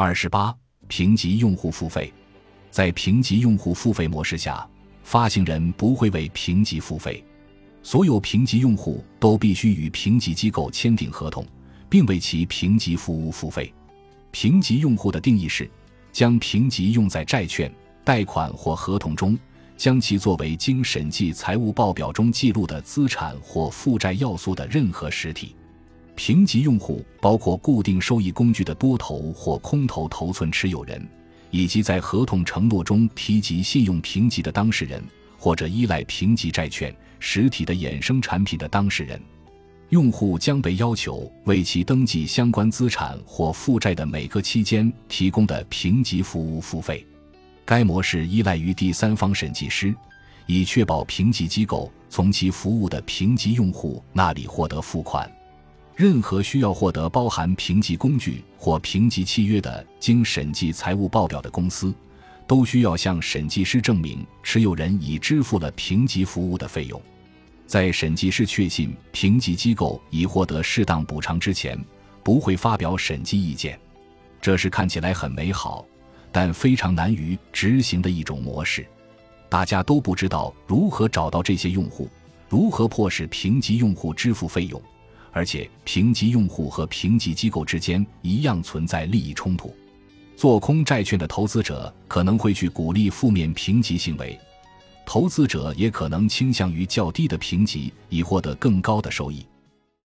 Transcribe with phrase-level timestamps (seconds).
[0.00, 0.54] 二十八，
[0.86, 2.12] 评级用户付费，
[2.70, 4.64] 在评级用户付费模式下，
[5.02, 7.24] 发行人不会为评级付费，
[7.82, 11.44] 所有评级用户都必须与评级机构签订合同，
[11.88, 13.74] 并为其评级服务付费。
[14.30, 15.68] 评级用户的定义是，
[16.12, 17.68] 将评级用在债券、
[18.04, 19.36] 贷款或合同中，
[19.76, 25.56] 将其作为经审计财务报表中记录的资产或负债要素的任何实体。
[26.18, 31.08] 评级用户包括固定收益工具的多头或空头头寸持有人，
[31.52, 35.00] 以及在合同承诺中提及信用评级的当事人，
[35.38, 39.22] 或者依赖评级债券实体的衍生产品的当事人。
[39.90, 47.06] 用户将被要求为其登记相关资产或负债的每个期间提供的评级服务付费。
[47.64, 49.94] 该模式依赖于第三方审计师，
[50.46, 55.30] 以确保评级机构从其服务的评级用户那里获得付款。
[55.98, 61.92] 任何需要获得包含评级工具或评级契约的经审计财务报表的公司，
[62.46, 67.02] 都需要向审计师证明持有人已支付了评级服务的费用。
[67.66, 71.76] 在审计师确信评级机构已获得适当补偿之前，
[72.22, 73.76] 不会发表审计意见。
[74.40, 75.84] 这是看起来很美好，
[76.30, 78.86] 但非常难于执行的一种模式。
[79.48, 82.08] 大家都不知道如何找到这些用户，
[82.48, 84.80] 如何迫使评级用户支付费用。
[85.32, 89.74] 而且，评级用户和评级机构之间一样存在利益冲突。
[90.36, 94.38] 做空债券的投资者可能会去鼓励负面评级行为，
[95.04, 99.44] 投资者也可能倾向于较低的评级以获得更高的收益。